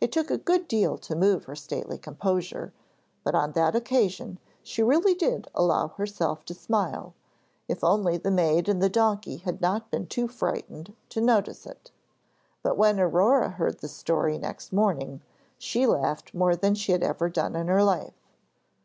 It 0.00 0.10
took 0.10 0.28
a 0.28 0.38
good 0.38 0.66
deal 0.66 0.98
to 0.98 1.14
move 1.14 1.44
her 1.44 1.54
stately 1.54 1.96
composure, 1.96 2.72
but 3.22 3.36
on 3.36 3.52
that 3.52 3.76
occasion 3.76 4.40
she 4.60 4.82
really 4.82 5.14
did 5.14 5.46
allow 5.54 5.86
herself 5.86 6.44
to 6.46 6.52
smile, 6.54 7.14
if 7.68 7.84
only 7.84 8.16
the 8.16 8.32
maid 8.32 8.68
and 8.68 8.82
the 8.82 8.88
donkey 8.88 9.36
had 9.36 9.60
not 9.60 9.88
been 9.88 10.08
too 10.08 10.26
frightened 10.26 10.96
to 11.10 11.20
notice 11.20 11.64
it. 11.64 11.92
But 12.64 12.76
when 12.76 12.98
Aurore 12.98 13.50
heard 13.52 13.78
the 13.78 13.86
story 13.88 14.36
next 14.36 14.72
morning, 14.72 15.20
she 15.58 15.86
laughed 15.86 16.34
more 16.34 16.56
than 16.56 16.74
she 16.74 16.90
had 16.90 17.04
ever 17.04 17.28
done 17.28 17.54
in 17.54 17.68
her 17.68 17.84
life. 17.84 18.18